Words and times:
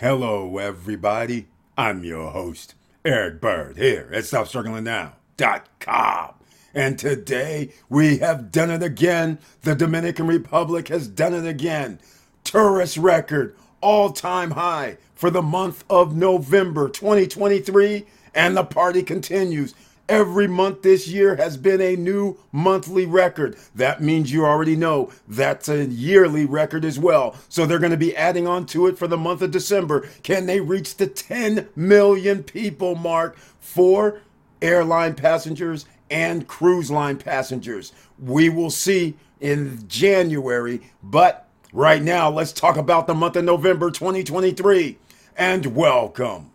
Hello, 0.00 0.58
everybody. 0.58 1.48
I'm 1.76 2.04
your 2.04 2.30
host, 2.30 2.76
Eric 3.04 3.40
Bird, 3.40 3.78
here 3.78 4.08
at 4.12 4.22
StopStrugglingNow.com. 4.22 6.34
And 6.72 6.96
today 6.96 7.72
we 7.88 8.18
have 8.18 8.52
done 8.52 8.70
it 8.70 8.84
again. 8.84 9.40
The 9.62 9.74
Dominican 9.74 10.28
Republic 10.28 10.86
has 10.86 11.08
done 11.08 11.34
it 11.34 11.48
again. 11.48 11.98
Tourist 12.44 12.96
record, 12.96 13.56
all 13.80 14.12
time 14.12 14.52
high 14.52 14.98
for 15.16 15.30
the 15.30 15.42
month 15.42 15.82
of 15.90 16.14
November 16.14 16.88
2023. 16.88 18.06
And 18.36 18.56
the 18.56 18.62
party 18.62 19.02
continues. 19.02 19.74
Every 20.08 20.48
month 20.48 20.80
this 20.80 21.06
year 21.06 21.36
has 21.36 21.58
been 21.58 21.82
a 21.82 21.94
new 21.94 22.38
monthly 22.50 23.04
record. 23.04 23.58
That 23.74 24.00
means 24.00 24.32
you 24.32 24.46
already 24.46 24.74
know 24.74 25.12
that's 25.28 25.68
a 25.68 25.84
yearly 25.84 26.46
record 26.46 26.86
as 26.86 26.98
well. 26.98 27.36
So 27.50 27.66
they're 27.66 27.78
going 27.78 27.90
to 27.90 27.98
be 27.98 28.16
adding 28.16 28.46
on 28.46 28.64
to 28.66 28.86
it 28.86 28.96
for 28.96 29.06
the 29.06 29.18
month 29.18 29.42
of 29.42 29.50
December. 29.50 30.08
Can 30.22 30.46
they 30.46 30.60
reach 30.60 30.96
the 30.96 31.06
10 31.06 31.68
million 31.76 32.42
people 32.42 32.94
mark 32.94 33.36
for 33.60 34.22
airline 34.62 35.14
passengers 35.14 35.84
and 36.10 36.48
cruise 36.48 36.90
line 36.90 37.18
passengers? 37.18 37.92
We 38.18 38.48
will 38.48 38.70
see 38.70 39.14
in 39.40 39.86
January, 39.88 40.80
but 41.02 41.46
right 41.70 42.02
now, 42.02 42.30
let's 42.30 42.52
talk 42.52 42.78
about 42.78 43.08
the 43.08 43.14
month 43.14 43.36
of 43.36 43.44
November 43.44 43.90
2023. 43.90 44.96
And 45.36 45.76
welcome. 45.76 46.50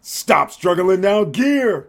Stop 0.00 0.50
struggling 0.50 1.02
now, 1.02 1.24
gear 1.24 1.88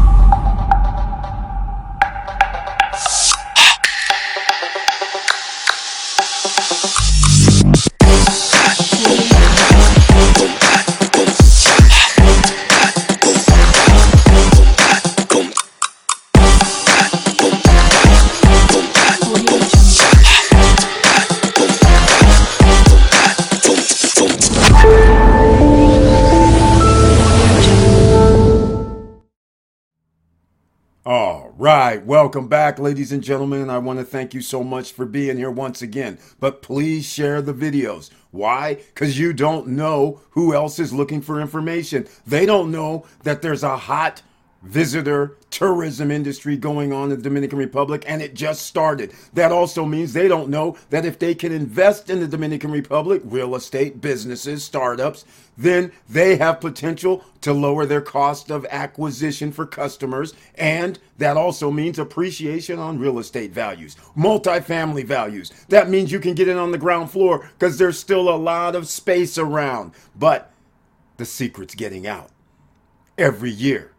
Right, 31.77 32.05
welcome 32.05 32.47
back, 32.47 32.79
ladies 32.79 33.11
and 33.11 33.23
gentlemen. 33.23 33.69
I 33.69 33.77
want 33.77 33.99
to 33.99 34.03
thank 34.03 34.33
you 34.33 34.41
so 34.41 34.63
much 34.63 34.91
for 34.91 35.05
being 35.05 35.37
here 35.37 35.51
once 35.51 35.81
again. 35.81 36.17
But 36.39 36.61
please 36.61 37.05
share 37.05 37.41
the 37.41 37.53
videos. 37.53 38.09
Why? 38.31 38.75
Because 38.75 39.17
you 39.17 39.31
don't 39.31 39.67
know 39.67 40.21
who 40.31 40.53
else 40.53 40.79
is 40.79 40.91
looking 40.91 41.21
for 41.21 41.39
information. 41.39 42.07
They 42.25 42.45
don't 42.45 42.71
know 42.71 43.05
that 43.23 43.41
there's 43.41 43.63
a 43.63 43.77
hot 43.77 44.21
visitor 44.61 45.37
tourism 45.49 46.11
industry 46.11 46.55
going 46.55 46.93
on 46.93 47.11
in 47.11 47.17
the 47.17 47.23
Dominican 47.23 47.57
Republic, 47.57 48.03
and 48.07 48.21
it 48.21 48.33
just 48.33 48.65
started. 48.65 49.13
That 49.33 49.51
also 49.51 49.85
means 49.85 50.13
they 50.13 50.27
don't 50.27 50.49
know 50.49 50.77
that 50.89 51.05
if 51.05 51.19
they 51.19 51.35
can 51.35 51.51
invest 51.51 52.09
in 52.09 52.19
the 52.19 52.27
Dominican 52.27 52.71
Republic, 52.71 53.21
real 53.25 53.55
estate, 53.55 54.01
businesses, 54.01 54.63
startups, 54.63 55.25
then 55.57 55.91
they 56.09 56.37
have 56.37 56.61
potential 56.61 57.23
to 57.41 57.53
lower 57.53 57.85
their 57.85 58.01
cost 58.01 58.49
of 58.51 58.65
acquisition 58.69 59.51
for 59.51 59.65
customers. 59.65 60.33
And 60.55 60.99
that 61.17 61.37
also 61.37 61.71
means 61.71 61.99
appreciation 61.99 62.79
on 62.79 62.99
real 62.99 63.19
estate 63.19 63.51
values, 63.51 63.95
multifamily 64.17 65.05
values. 65.05 65.51
That 65.69 65.89
means 65.89 66.11
you 66.11 66.19
can 66.19 66.33
get 66.33 66.47
in 66.47 66.57
on 66.57 66.71
the 66.71 66.77
ground 66.77 67.11
floor 67.11 67.49
because 67.57 67.77
there's 67.77 67.99
still 67.99 68.29
a 68.29 68.37
lot 68.37 68.75
of 68.75 68.87
space 68.87 69.37
around. 69.37 69.93
But 70.15 70.51
the 71.17 71.25
secret's 71.25 71.75
getting 71.75 72.07
out 72.07 72.29
every 73.17 73.51
year 73.51 73.91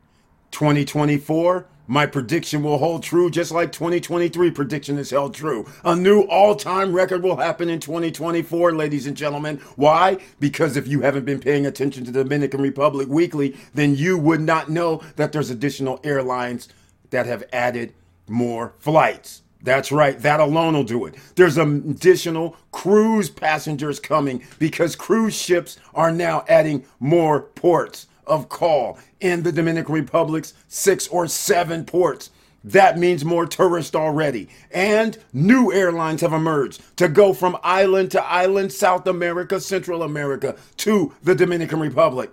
2024, 0.52 1.66
my 1.88 2.06
prediction 2.06 2.62
will 2.62 2.78
hold 2.78 3.02
true 3.02 3.30
just 3.30 3.50
like 3.50 3.72
2023 3.72 4.50
prediction 4.52 4.98
is 4.98 5.10
held 5.10 5.34
true. 5.34 5.68
A 5.84 5.96
new 5.96 6.22
all-time 6.22 6.92
record 6.92 7.22
will 7.22 7.36
happen 7.36 7.68
in 7.68 7.80
2024, 7.80 8.72
ladies 8.72 9.06
and 9.06 9.16
gentlemen. 9.16 9.58
Why? 9.76 10.18
Because 10.38 10.76
if 10.76 10.86
you 10.86 11.00
haven't 11.00 11.24
been 11.24 11.40
paying 11.40 11.66
attention 11.66 12.04
to 12.04 12.12
the 12.12 12.22
Dominican 12.22 12.60
Republic 12.60 13.08
weekly, 13.08 13.56
then 13.74 13.96
you 13.96 14.16
would 14.16 14.40
not 14.40 14.70
know 14.70 15.02
that 15.16 15.32
there's 15.32 15.50
additional 15.50 16.00
airlines 16.04 16.69
that 17.10 17.26
have 17.26 17.42
added 17.52 17.94
more 18.28 18.74
flights. 18.78 19.42
That's 19.62 19.92
right. 19.92 20.19
That 20.19 20.40
alone 20.40 20.74
will 20.74 20.84
do 20.84 21.06
it. 21.06 21.14
There's 21.36 21.56
additional 21.56 22.56
cruise 22.72 23.30
passengers 23.30 24.00
coming 24.00 24.44
because 24.58 24.96
cruise 24.96 25.34
ships 25.34 25.78
are 25.94 26.10
now 26.10 26.44
adding 26.48 26.84
more 26.98 27.40
ports 27.40 28.06
of 28.27 28.49
call 28.49 28.99
in 29.21 29.43
the 29.43 29.53
Dominican 29.53 29.94
Republic's 29.94 30.55
six 30.69 31.09
or 31.09 31.27
seven 31.28 31.84
ports. 31.84 32.31
That 32.65 32.99
means 32.99 33.25
more 33.25 33.47
tourists 33.47 33.94
already. 33.94 34.49
And 34.71 35.19
new 35.33 35.72
airlines 35.72 36.21
have 36.21 36.32
emerged 36.32 36.81
to 36.97 37.09
go 37.09 37.32
from 37.32 37.56
island 37.62 38.12
to 38.12 38.25
island, 38.25 38.72
South 38.72 39.06
America, 39.06 39.61
Central 39.61 40.03
America, 40.03 40.56
to 40.78 41.12
the 41.22 41.34
Dominican 41.34 41.81
Republic. 41.81 42.31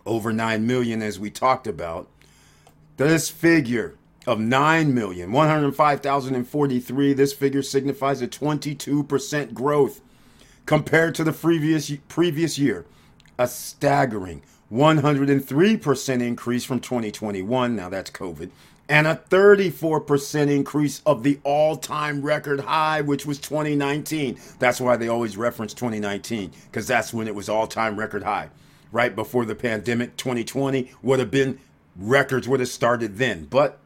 over 0.05 0.33
9 0.33 0.67
million 0.67 1.01
as 1.01 1.19
we 1.19 1.31
talked 1.31 1.67
about, 1.67 2.09
this 2.99 3.31
figure 3.31 3.97
of 4.27 4.39
9,105,043, 4.39 7.13
this 7.13 7.33
figure 7.33 7.63
signifies 7.63 8.23
a 8.23 8.29
22% 8.29 9.55
growth 9.55 10.01
compared 10.67 11.15
to 11.17 11.25
the 11.25 11.33
previous 11.33 11.91
previous 12.09 12.59
year. 12.59 12.87
A 13.39 13.49
staggering 13.49 14.43
103% 14.73 16.23
increase 16.23 16.65
from 16.65 16.81
2021. 16.81 17.77
Now 17.77 17.89
that's 17.89 18.11
COVID. 18.11 18.51
And 18.89 19.07
a 19.07 19.21
34% 19.31 20.51
increase 20.51 21.03
of 21.07 21.23
the 21.23 21.39
all 21.45 21.77
time 21.77 22.23
record 22.23 22.61
high, 22.61 23.01
which 23.01 23.27
was 23.27 23.39
2019. 23.39 24.39
That's 24.59 24.81
why 24.81 24.97
they 24.97 25.09
always 25.09 25.37
reference 25.37 25.75
2019, 25.75 26.53
because 26.67 26.87
that's 26.87 27.13
when 27.13 27.27
it 27.27 27.35
was 27.35 27.49
all 27.49 27.67
time 27.67 27.99
record 27.99 28.23
high. 28.23 28.51
Right 28.91 29.15
before 29.15 29.45
the 29.45 29.55
pandemic, 29.55 30.17
2020 30.17 30.91
would 31.03 31.19
have 31.19 31.31
been 31.31 31.59
records 31.97 32.49
would 32.49 32.61
have 32.61 32.69
started 32.69 33.17
then. 33.17 33.47
But 33.47 33.79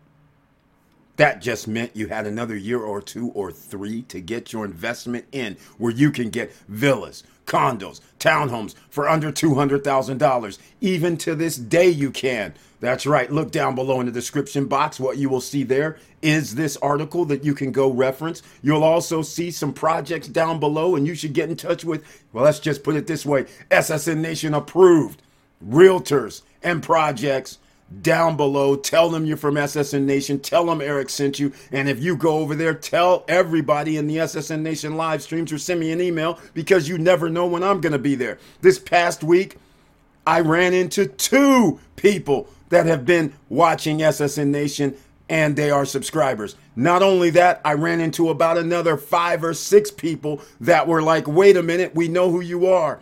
That 1.17 1.41
just 1.41 1.67
meant 1.67 1.97
you 1.97 2.09
had 2.09 2.27
another 2.27 2.57
year 2.57 2.81
or 2.81 3.01
two 3.01 3.29
or 3.31 3.51
three 3.51 4.03
to 4.03 4.21
get 4.21 4.53
your 4.53 4.65
investment 4.65 5.25
in 5.33 5.57
where 5.79 5.93
you 5.93 6.11
can 6.11 6.29
get 6.29 6.53
villas, 6.69 7.25
condos, 7.47 8.01
townhomes 8.19 8.75
for 8.91 9.09
under 9.09 9.33
$200,000. 9.33 10.59
Even 10.81 11.17
to 11.17 11.35
this 11.35 11.57
day, 11.57 11.89
you 11.89 12.11
can. 12.11 12.53
That's 12.81 13.07
right. 13.07 13.33
Look 13.33 13.51
down 13.51 13.75
below 13.75 14.01
in 14.01 14.07
the 14.07 14.13
description 14.13 14.67
box. 14.67 15.01
What 15.01 15.17
you 15.17 15.31
will 15.31 15.41
see 15.41 15.63
there 15.63 15.97
is 16.21 16.55
this 16.55 16.77
article 16.79 17.25
that 17.27 17.43
you 17.43 17.55
can 17.55 17.73
go 17.73 17.91
reference. 17.91 18.43
You'll 18.63 18.85
also 18.85 19.23
see 19.23 19.51
some 19.51 19.73
projects 19.73 20.29
down 20.29 20.61
below, 20.61 20.97
and 20.97 21.07
you 21.07 21.15
should 21.15 21.33
get 21.33 21.49
in 21.49 21.57
touch 21.57 21.85
with, 21.85 22.05
well, 22.33 22.45
let's 22.45 22.61
just 22.61 22.85
put 22.85 22.97
it 22.97 23.07
this 23.07 23.25
way 23.25 23.47
SSN 23.71 24.19
Nation 24.19 24.53
approved 24.53 25.23
realtors 25.67 26.43
and 26.63 26.83
projects 26.83 27.59
down 28.03 28.37
below. 28.37 28.77
Tell 28.77 29.09
them 29.09 29.25
you're 29.27 29.37
from 29.37 29.55
SSN 29.55 30.03
Nation. 30.03 30.41
Tell 30.41 30.67
them 30.67 30.81
Eric 30.81 31.09
sent 31.09 31.39
you. 31.39 31.53
And 31.71 31.89
if 31.89 32.03
you 32.03 32.17
go 32.17 32.39
over 32.39 32.55
there, 32.55 32.75
tell 32.75 33.25
everybody 33.29 33.97
in 33.97 34.07
the 34.07 34.17
SSN 34.17 34.61
Nation 34.61 34.97
live 34.97 35.23
streams 35.23 35.53
or 35.53 35.59
send 35.59 35.81
me 35.81 35.93
an 35.93 36.01
email 36.01 36.39
because 36.55 36.89
you 36.89 36.99
never 36.99 37.29
know 37.29 37.47
when 37.47 37.63
I'm 37.63 37.81
going 37.81 37.93
to 37.93 37.99
be 37.99 38.15
there. 38.15 38.39
This 38.61 38.79
past 38.79 39.23
week, 39.23 39.57
I 40.27 40.41
ran 40.41 40.75
into 40.75 41.07
two 41.07 41.79
people 41.95 42.49
that 42.71 42.87
have 42.87 43.07
been 43.07 43.33
watching 43.49 43.99
SSN 43.99 44.49
Nation 44.49 44.97
and 45.29 45.57
they 45.57 45.71
are 45.71 45.85
subscribers. 45.85 46.57
Not 46.75 47.03
only 47.03 47.31
that, 47.31 47.61
I 47.65 47.75
ran 47.75 48.01
into 48.01 48.31
about 48.31 48.59
another 48.59 48.97
five 48.97 49.43
or 49.43 49.55
six 49.55 49.91
people 49.91 50.41
that 50.61 50.87
were 50.87 51.03
like, 51.03 51.27
wait 51.27 51.57
a 51.57 51.63
minute, 51.63 51.95
we 51.95 52.09
know 52.09 52.31
who 52.31 52.41
you 52.41 52.67
are. 52.67 53.01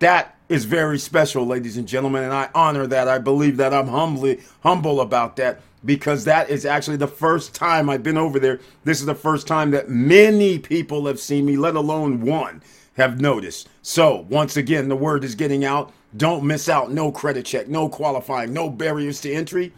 That 0.00 0.33
is 0.48 0.64
very 0.64 0.98
special, 0.98 1.46
ladies 1.46 1.76
and 1.76 1.88
gentlemen, 1.88 2.24
and 2.24 2.32
I 2.32 2.50
honor 2.54 2.86
that. 2.86 3.08
I 3.08 3.18
believe 3.18 3.56
that 3.56 3.72
I'm 3.72 3.88
humbly 3.88 4.40
humble 4.62 5.00
about 5.00 5.36
that 5.36 5.60
because 5.84 6.24
that 6.24 6.50
is 6.50 6.66
actually 6.66 6.96
the 6.96 7.06
first 7.06 7.54
time 7.54 7.88
I've 7.88 8.02
been 8.02 8.18
over 8.18 8.38
there. 8.38 8.60
This 8.84 9.00
is 9.00 9.06
the 9.06 9.14
first 9.14 9.46
time 9.46 9.70
that 9.70 9.88
many 9.88 10.58
people 10.58 11.06
have 11.06 11.20
seen 11.20 11.46
me, 11.46 11.56
let 11.56 11.76
alone 11.76 12.20
one 12.20 12.62
have 12.96 13.20
noticed. 13.20 13.68
So, 13.82 14.26
once 14.28 14.56
again, 14.56 14.88
the 14.88 14.96
word 14.96 15.24
is 15.24 15.34
getting 15.34 15.64
out. 15.64 15.92
Don't 16.16 16.44
miss 16.44 16.68
out. 16.68 16.92
No 16.92 17.10
credit 17.10 17.44
check, 17.44 17.68
no 17.68 17.88
qualifying, 17.88 18.52
no 18.52 18.70
barriers 18.70 19.20
to 19.22 19.32
entry. 19.32 19.72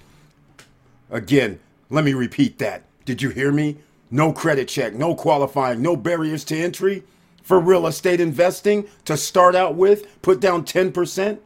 Again, 1.10 1.58
let 1.90 2.04
me 2.04 2.14
repeat 2.14 2.58
that. 2.58 2.82
Did 3.04 3.22
you 3.22 3.30
hear 3.30 3.52
me? 3.52 3.78
No 4.10 4.32
credit 4.32 4.68
check, 4.68 4.94
no 4.94 5.14
qualifying, 5.14 5.82
no 5.82 5.96
barriers 5.96 6.44
to 6.44 6.56
entry 6.56 7.04
for 7.46 7.60
real 7.60 7.86
estate 7.86 8.18
investing 8.18 8.88
to 9.04 9.16
start 9.16 9.54
out 9.54 9.76
with. 9.76 10.20
Put 10.20 10.40
down 10.40 10.64
10%, 10.64 11.38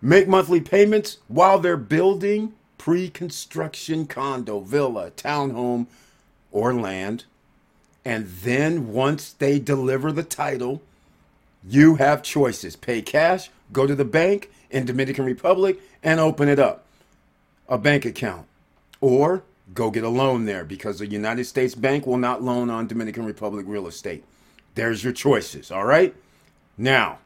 make 0.00 0.28
monthly 0.28 0.60
payments 0.60 1.18
while 1.26 1.58
they're 1.58 1.76
building 1.76 2.54
pre 2.78 3.10
construction 3.10 4.06
condo, 4.06 4.60
villa, 4.60 5.10
townhome, 5.10 5.88
or 6.52 6.72
land. 6.72 7.24
And 8.04 8.28
then 8.28 8.92
once 8.92 9.32
they 9.32 9.58
deliver 9.58 10.12
the 10.12 10.22
title, 10.22 10.82
you 11.66 11.96
have 11.96 12.22
choices 12.22 12.76
pay 12.76 13.02
cash, 13.02 13.50
go 13.72 13.88
to 13.88 13.96
the 13.96 14.04
bank 14.04 14.52
in 14.70 14.86
Dominican 14.86 15.24
Republic, 15.24 15.80
and 16.00 16.20
open 16.20 16.48
it 16.48 16.60
up 16.60 16.84
a 17.68 17.76
bank 17.76 18.04
account. 18.04 18.46
Or 19.00 19.42
go 19.74 19.90
get 19.90 20.04
a 20.04 20.08
loan 20.08 20.44
there 20.44 20.64
because 20.64 21.00
the 21.00 21.08
United 21.08 21.46
States 21.46 21.74
Bank 21.74 22.06
will 22.06 22.18
not 22.18 22.40
loan 22.40 22.70
on 22.70 22.86
Dominican 22.86 23.24
Republic 23.24 23.66
real 23.66 23.88
estate. 23.88 24.22
There's 24.74 25.04
your 25.04 25.12
choices, 25.12 25.70
all 25.70 25.84
right? 25.84 26.14
Now, 26.76 27.18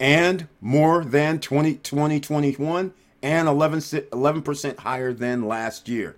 And 0.00 0.48
more 0.60 1.04
than 1.04 1.38
20, 1.40 1.76
2021 1.76 2.92
and 3.22 3.48
11, 3.48 3.78
11% 3.78 4.78
higher 4.78 5.12
than 5.12 5.46
last 5.46 5.88
year. 5.88 6.16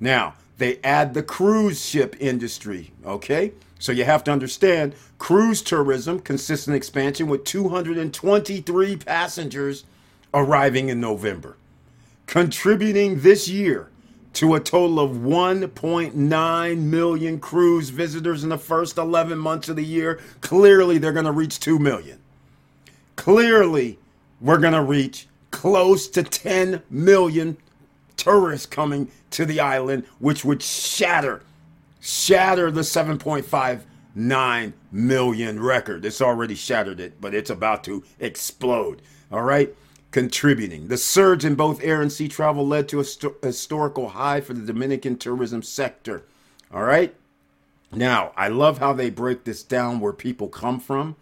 Now, 0.00 0.34
they 0.58 0.78
add 0.82 1.14
the 1.14 1.22
cruise 1.22 1.84
ship 1.84 2.16
industry, 2.18 2.92
okay? 3.04 3.52
So 3.78 3.92
you 3.92 4.04
have 4.04 4.24
to 4.24 4.30
understand 4.30 4.94
cruise 5.18 5.62
tourism 5.62 6.20
consistent 6.20 6.76
expansion 6.76 7.28
with 7.28 7.44
223 7.44 8.96
passengers 8.96 9.84
arriving 10.34 10.88
in 10.88 11.00
November, 11.00 11.56
contributing 12.26 13.20
this 13.20 13.48
year 13.48 13.90
to 14.34 14.54
a 14.54 14.60
total 14.60 15.00
of 15.00 15.12
1.9 15.12 16.78
million 16.78 17.40
cruise 17.40 17.88
visitors 17.88 18.44
in 18.44 18.50
the 18.50 18.58
first 18.58 18.96
11 18.96 19.38
months 19.38 19.68
of 19.68 19.76
the 19.76 19.84
year. 19.84 20.20
Clearly, 20.40 20.98
they're 20.98 21.12
going 21.12 21.24
to 21.24 21.32
reach 21.32 21.58
2 21.60 21.78
million. 21.78 22.18
Clearly, 23.16 23.98
we're 24.40 24.58
going 24.58 24.74
to 24.74 24.82
reach 24.82 25.26
close 25.50 26.06
to 26.08 26.22
10 26.22 26.82
million 26.90 27.56
tourists 28.20 28.66
coming 28.66 29.10
to 29.30 29.44
the 29.44 29.60
island, 29.60 30.04
which 30.18 30.44
would 30.44 30.62
shatter 30.62 31.42
shatter 32.00 32.70
the 32.70 32.80
7.59 32.80 34.72
million 34.90 35.62
record. 35.62 36.04
It's 36.04 36.20
already 36.20 36.54
shattered 36.54 36.98
it, 36.98 37.20
but 37.20 37.34
it's 37.34 37.50
about 37.50 37.84
to 37.84 38.02
explode. 38.18 39.02
All 39.30 39.42
right. 39.42 39.74
Contributing. 40.10 40.88
The 40.88 40.96
surge 40.96 41.44
in 41.44 41.54
both 41.54 41.84
air 41.84 42.02
and 42.02 42.10
sea 42.10 42.26
travel 42.26 42.66
led 42.66 42.88
to 42.88 42.98
a 42.98 43.04
st- 43.04 43.34
historical 43.42 44.08
high 44.08 44.40
for 44.40 44.54
the 44.54 44.66
Dominican 44.66 45.16
tourism 45.16 45.62
sector. 45.62 46.24
All 46.74 46.82
right. 46.82 47.14
Now, 47.92 48.32
I 48.36 48.48
love 48.48 48.78
how 48.78 48.92
they 48.92 49.10
break 49.10 49.44
this 49.44 49.62
down 49.62 50.00
where 50.00 50.12
people 50.12 50.48
come 50.48 50.80
from. 50.80 51.14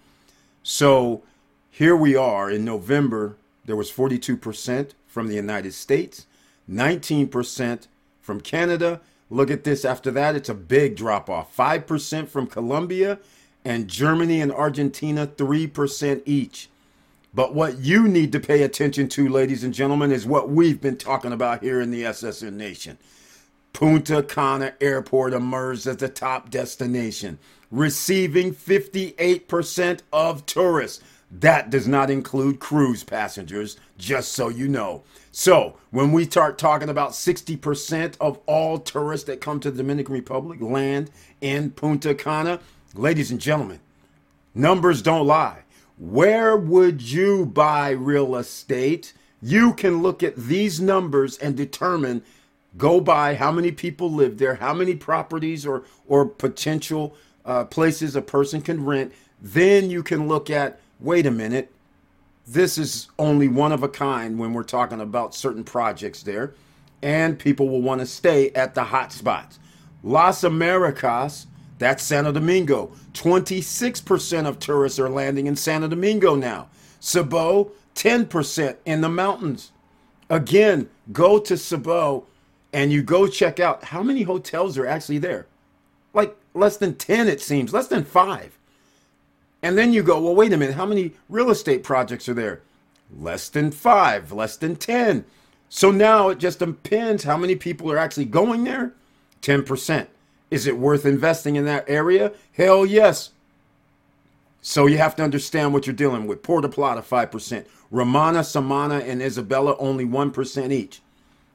So 0.63 1.23
here 1.71 1.97
we 1.97 2.17
are 2.17 2.51
in 2.51 2.65
November, 2.65 3.37
there 3.67 3.77
was 3.77 3.91
42% 3.91 4.91
from 5.07 5.29
the 5.29 5.35
United 5.35 5.73
States, 5.75 6.27
19% 6.69 7.87
from 8.21 8.41
Canada, 8.41 9.01
Look 9.31 9.51
at 9.51 9.65
this. 9.65 9.85
After 9.85 10.11
that, 10.13 10.35
it's 10.35 10.49
a 10.49 10.55
big 10.55 10.97
drop 10.97 11.29
off 11.29 11.55
5% 11.55 12.29
from 12.29 12.47
Colombia 12.47 13.19
and 13.65 13.89
Germany 13.89 14.41
and 14.41 14.53
Argentina, 14.53 15.27
3% 15.27 16.23
each. 16.25 16.69
But 17.35 17.55
what 17.55 17.79
you 17.79 18.09
need 18.09 18.33
to 18.33 18.41
pay 18.41 18.63
attention 18.63 19.09
to, 19.11 19.29
ladies 19.29 19.63
and 19.63 19.75
gentlemen, 19.75 20.11
is 20.11 20.27
what 20.27 20.49
we've 20.49 20.81
been 20.81 20.97
talking 20.97 21.33
about 21.33 21.63
here 21.63 21.81
in 21.81 21.91
the 21.91 22.05
SSN 22.05 22.55
Nation. 22.55 22.97
Punta 23.75 24.23
Cana 24.23 24.73
Airport 24.81 25.35
emerged 25.35 25.87
as 25.87 25.99
the 25.99 26.09
top 26.09 26.49
destination, 26.49 27.39
receiving 27.71 28.55
58% 28.55 30.01
of 30.11 30.47
tourists. 30.47 31.05
That 31.31 31.69
does 31.71 31.87
not 31.87 32.11
include 32.11 32.59
cruise 32.59 33.05
passengers, 33.05 33.77
just 33.99 34.33
so 34.33 34.49
you 34.49 34.67
know. 34.67 35.03
So, 35.31 35.77
when 35.91 36.13
we 36.13 36.25
start 36.25 36.57
talking 36.57 36.89
about 36.89 37.11
60% 37.11 38.17
of 38.21 38.39
all 38.47 38.79
tourists 38.79 39.27
that 39.27 39.41
come 39.41 39.61
to 39.61 39.71
the 39.71 39.77
Dominican 39.79 40.15
Republic 40.15 40.61
land 40.61 41.11
in 41.41 41.71
Punta 41.71 42.15
Cana, 42.15 42.61
ladies 42.95 43.31
and 43.31 43.41
gentlemen, 43.41 43.81
numbers 44.55 45.03
don't 45.03 45.27
lie. 45.27 45.61
Where 45.99 46.57
would 46.57 47.03
you 47.03 47.45
buy 47.45 47.91
real 47.91 48.37
estate? 48.37 49.13
You 49.43 49.75
can 49.75 50.03
look 50.03 50.23
at 50.23 50.37
these 50.37 50.81
numbers 50.81 51.37
and 51.39 51.57
determine 51.57 52.23
go 52.77 53.01
by 53.01 53.35
how 53.35 53.53
many 53.53 53.73
people 53.73 54.11
live 54.11 54.39
there, 54.39 54.55
how 54.57 54.73
many 54.73 54.95
properties 54.95 55.67
or 55.67 55.85
or 56.07 56.25
potential 56.25 57.15
uh, 57.45 57.65
places 57.65 58.17
a 58.17 58.23
person 58.23 58.63
can 58.63 58.85
rent. 58.85 59.13
Then 59.41 59.91
you 59.91 60.03
can 60.03 60.29
look 60.29 60.51
at 60.51 60.81
wait 61.01 61.27
a 61.27 61.31
minute, 61.31 61.73
this 62.47 62.79
is 62.79 63.09
only 63.19 63.49
one 63.49 63.73
of 63.73 63.83
a 63.83 63.89
kind 63.89 64.39
when 64.39 64.55
we're 64.55 64.63
talking 64.63 65.01
about 65.01 65.35
certain 65.35 65.65
projects 65.65 66.23
there, 66.23 66.55
and 67.03 67.39
people 67.39 67.69
will 67.69 67.83
want 67.83 68.01
to 68.01 68.07
stay 68.07 68.51
at 68.51 68.75
the 68.75 68.85
hot 68.85 69.13
spots. 69.13 69.59
Las 70.03 70.45
Americas, 70.45 71.47
that's 71.79 72.03
Santo 72.03 72.33
Domingo. 72.33 72.91
26% 73.13 74.47
of 74.47 74.59
tourists 74.59 74.99
are 74.99 75.11
landing 75.11 75.47
in 75.47 75.57
Santo 75.57 75.89
Domingo 75.89 76.35
now. 76.35 76.69
Cibao, 77.01 77.71
10% 77.95 78.77
in 78.85 79.01
the 79.01 79.09
mountains. 79.09 79.73
Again, 80.31 80.89
go 81.13 81.39
to 81.39 81.55
Cibao 81.55 82.25
and 82.73 82.93
you 82.93 83.03
go 83.03 83.27
check 83.27 83.61
out 83.61 83.85
how 83.85 84.03
many 84.03 84.23
hotels 84.23 84.77
are 84.77 84.87
actually 84.87 85.19
there. 85.19 85.47
Like 86.13 86.37
less 86.55 86.77
than 86.77 86.95
10, 86.95 87.29
it 87.29 87.41
seems, 87.41 87.73
less 87.73 87.89
than 87.89 88.05
five. 88.05 88.58
And 89.63 89.77
then 89.77 89.93
you 89.93 90.03
go, 90.03 90.21
well, 90.21 90.35
wait 90.35 90.53
a 90.53 90.57
minute, 90.57 90.77
how 90.77 90.87
many 90.87 91.13
real 91.29 91.51
estate 91.51 91.83
projects 91.83 92.29
are 92.29 92.35
there? 92.35 92.63
Less 93.17 93.49
than 93.49 93.71
five, 93.71 94.31
less 94.33 94.57
than 94.57 94.77
10. 94.77 95.25
So 95.69 95.91
now 95.91 96.29
it 96.29 96.39
just 96.39 96.61
depends 96.61 97.25
how 97.25 97.37
many 97.37 97.57
people 97.57 97.91
are 97.91 97.99
actually 97.99 98.27
going 98.27 98.65
there. 98.65 98.93
10%. 99.43 100.07
Is 100.51 100.67
it 100.67 100.79
worth 100.79 101.05
investing 101.05 101.57
in 101.57 101.65
that 101.67 101.85
area? 101.89 102.33
Hell 102.53 102.87
yes. 102.87 103.31
So 104.63 104.87
you 104.87 104.99
have 104.99 105.17
to 105.17 105.23
understand 105.23 105.73
what 105.73 105.87
you're 105.87 105.95
dealing 105.95 106.27
with. 106.27 106.43
Puerto 106.43 106.69
Plata, 106.69 107.03
5%. 107.03 107.67
Romana, 107.91 108.45
Samana, 108.45 108.99
and 108.99 109.23
Isabella, 109.23 109.77
only 109.79 110.05
1% 110.05 110.73
each. 110.73 111.01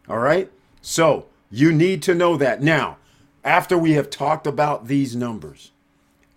All 0.07 0.19
right? 0.19 0.51
So 0.81 1.27
you 1.51 1.71
need 1.71 2.01
to 2.03 2.15
know 2.15 2.37
that. 2.37 2.61
Now, 2.61 2.97
after 3.43 3.77
we 3.77 3.93
have 3.93 4.09
talked 4.09 4.47
about 4.47 4.87
these 4.87 5.15
numbers, 5.15 5.71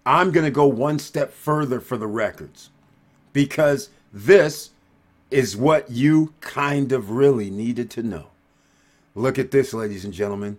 I'm 0.07 0.31
going 0.31 0.45
to 0.45 0.53
go 0.53 0.67
one 0.67 1.01
step 1.01 1.33
further 1.33 1.81
for 1.81 1.97
the 1.97 2.07
records 2.07 2.71
because 3.33 3.91
this 4.13 4.71
is 5.33 5.57
what 5.57 5.91
you 5.91 6.33
kind 6.41 6.93
of 6.93 7.11
really 7.11 7.51
needed 7.51 7.91
to 7.91 8.05
know. 8.05 8.29
Look 9.17 9.37
at 9.39 9.51
this, 9.51 9.75
ladies 9.75 10.05
and 10.05 10.15
gentlemen. 10.15 10.59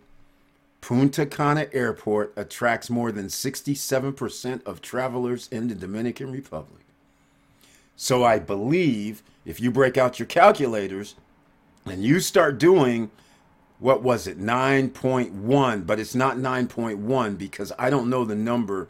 Punta 0.81 1.25
Cana 1.25 1.67
Airport 1.71 2.33
attracts 2.35 2.89
more 2.89 3.11
than 3.11 3.27
67% 3.27 4.65
of 4.65 4.81
travelers 4.81 5.47
in 5.49 5.69
the 5.69 5.75
Dominican 5.75 6.31
Republic. 6.31 6.83
So 7.95 8.23
I 8.23 8.39
believe 8.39 9.23
if 9.45 9.59
you 9.59 9.71
break 9.71 9.97
out 9.97 10.19
your 10.19 10.27
calculators 10.27 11.15
and 11.85 12.03
you 12.03 12.19
start 12.19 12.59
doing 12.59 13.09
what 13.79 14.03
was 14.03 14.27
it 14.27 14.39
9.1 14.39 15.85
but 15.85 15.99
it's 15.99 16.15
not 16.15 16.37
9.1 16.37 17.37
because 17.37 17.71
I 17.77 17.89
don't 17.89 18.09
know 18.09 18.23
the 18.25 18.35
number 18.35 18.87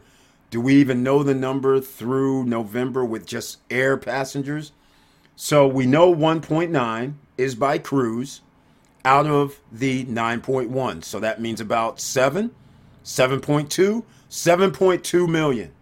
do 0.50 0.60
we 0.60 0.74
even 0.76 1.02
know 1.02 1.22
the 1.22 1.34
number 1.34 1.80
through 1.80 2.44
November 2.44 3.04
with 3.04 3.26
just 3.26 3.58
air 3.70 3.96
passengers? 3.96 4.72
So 5.36 5.66
we 5.66 5.86
know 5.86 6.14
1.9 6.14 7.14
is 7.36 7.54
by 7.54 7.78
cruise 7.78 8.40
out 9.04 9.26
of 9.26 9.60
the 9.70 10.04
9.1 10.06 11.04
so 11.04 11.20
that 11.20 11.40
means 11.40 11.60
about 11.60 12.00
7 12.00 12.50
7.2 13.04 14.04
7.2 14.28 15.28
million. 15.28 15.72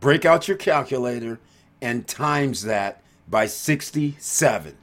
Break 0.00 0.24
out 0.24 0.48
your 0.48 0.56
calculator 0.56 1.40
and 1.80 2.06
times 2.06 2.62
that 2.62 3.02
by 3.28 3.46
67 3.46 4.76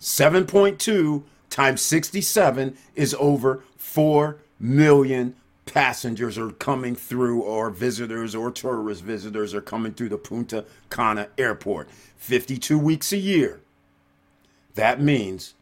7.2 0.00 1.22
times 1.48 1.80
67 1.80 2.76
is 2.94 3.16
over 3.18 3.62
4 3.76 4.38
million 4.58 5.34
passengers 5.76 6.38
are 6.38 6.52
coming 6.52 6.96
through 6.96 7.42
or 7.42 7.68
visitors 7.68 8.34
or 8.34 8.50
tourist 8.50 9.02
visitors 9.02 9.52
are 9.52 9.60
coming 9.60 9.92
through 9.92 10.08
the 10.08 10.16
Punta 10.16 10.64
Cana 10.88 11.28
airport 11.36 11.90
52 12.16 12.78
weeks 12.78 13.12
a 13.12 13.18
year. 13.18 13.60
That 14.74 15.02
means 15.02 15.52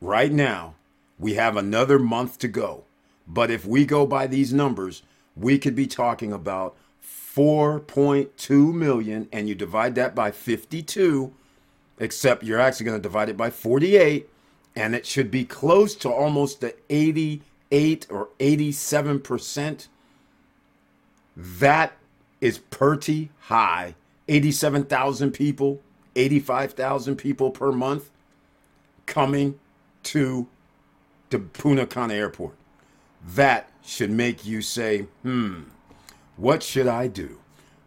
right 0.00 0.30
now 0.30 0.76
we 1.18 1.34
have 1.34 1.56
another 1.56 1.98
month 1.98 2.38
to 2.38 2.46
go. 2.46 2.84
But 3.26 3.50
if 3.50 3.66
we 3.66 3.84
go 3.84 4.06
by 4.06 4.28
these 4.28 4.52
numbers, 4.52 5.02
we 5.34 5.58
could 5.58 5.74
be 5.74 5.88
talking 5.88 6.32
about 6.32 6.76
4.2 7.02 8.72
million 8.72 9.28
and 9.32 9.48
you 9.48 9.56
divide 9.56 9.96
that 9.96 10.14
by 10.14 10.30
52 10.30 11.32
except 11.98 12.44
you're 12.44 12.60
actually 12.60 12.86
going 12.86 12.98
to 12.98 13.02
divide 13.02 13.28
it 13.28 13.36
by 13.36 13.50
48 13.50 14.28
and 14.76 14.94
it 14.94 15.04
should 15.04 15.32
be 15.32 15.44
close 15.44 15.96
to 15.96 16.08
almost 16.08 16.60
the 16.60 16.76
88 17.74 18.06
or 18.10 18.28
87 18.40 19.20
percent. 19.20 19.88
That 21.36 21.92
is 22.40 22.58
pretty 22.58 23.30
high. 23.40 23.94
87,000 24.28 25.32
people, 25.32 25.80
85,000 26.16 27.16
people 27.16 27.50
per 27.50 27.72
month 27.72 28.10
coming 29.06 29.58
to 30.04 30.46
the 31.30 31.38
Punta 31.38 31.86
Cana 31.86 32.14
Airport. 32.14 32.54
That 33.26 33.70
should 33.82 34.10
make 34.10 34.46
you 34.46 34.62
say, 34.62 35.06
hmm, 35.22 35.62
what 36.36 36.62
should 36.62 36.86
I 36.86 37.06
do? 37.06 37.38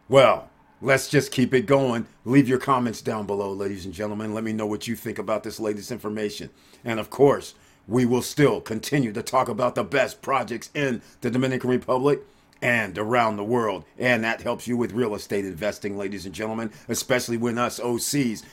Well, 0.10 0.50
let's 0.82 1.08
just 1.08 1.32
keep 1.32 1.54
it 1.54 1.66
going. 1.66 2.06
Leave 2.26 2.48
your 2.48 2.60
comments 2.60 3.02
down 3.02 3.26
below, 3.26 3.52
ladies 3.52 3.86
and 3.86 3.94
gentlemen. 3.94 4.34
Let 4.34 4.44
me 4.44 4.54
know 4.54 4.66
what 4.66 4.88
you 4.88 4.96
think 4.96 5.20
about 5.20 5.44
this 5.44 5.60
latest 5.60 5.92
information. 5.92 6.50
And 6.84 7.00
of 7.00 7.10
course, 7.10 7.56
we 7.88 8.06
will 8.06 8.22
still 8.22 8.60
continue 8.60 9.14
to 9.14 9.24
talk 9.24 9.48
about 9.48 9.76
the 9.76 9.84
best 9.84 10.22
projects 10.22 10.70
in 10.74 11.02
the 11.22 11.32
Dominican 11.32 11.70
Republic 11.70 12.22
and 12.62 12.98
around 12.98 13.38
the 13.38 13.44
world. 13.44 13.86
And 13.98 14.24
that 14.24 14.42
helps 14.42 14.68
you 14.68 14.76
with 14.78 14.92
real 14.92 15.16
estate 15.16 15.46
investing, 15.46 15.98
ladies 15.98 16.26
and 16.26 16.36
gentlemen, 16.36 16.72
especially 16.88 17.38
when 17.38 17.58
us 17.58 17.80
OCs, 17.80 18.44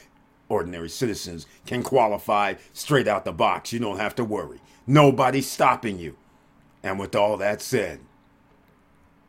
ordinary 0.48 0.88
citizens, 0.88 1.46
can 1.66 1.82
qualify 1.82 2.54
straight 2.72 3.08
out 3.08 3.24
the 3.24 3.32
box. 3.32 3.72
You 3.72 3.80
don't 3.80 3.98
have 3.98 4.14
to 4.16 4.24
worry. 4.24 4.60
Nobody's 4.86 5.50
stopping 5.50 5.98
you. 5.98 6.16
And 6.82 6.98
with 6.98 7.16
all 7.16 7.36
that 7.38 7.62
said, 7.62 8.00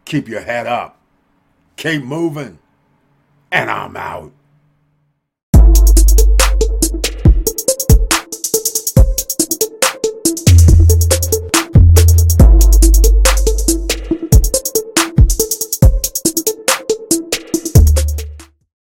keep 0.03 0.27
your 0.27 0.41
head 0.41 0.67
up, 0.67 0.99
keep 1.77 2.03
moving, 2.03 2.59
and 3.51 3.71
I'm 3.71 3.95
out. 3.95 4.33